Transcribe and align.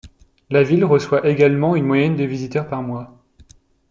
La 0.49 0.63
ville 0.63 0.83
reçoit 0.83 1.29
également 1.29 1.75
une 1.75 1.85
moyenne 1.85 2.15
de 2.15 2.23
visiteurs 2.23 2.67
par 2.67 2.81
mois. 2.81 3.23